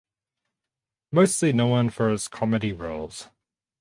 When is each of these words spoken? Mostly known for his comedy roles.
Mostly 1.11 1.53
known 1.53 1.91
for 1.91 2.09
his 2.09 2.27
comedy 2.27 2.73
roles. 2.73 3.27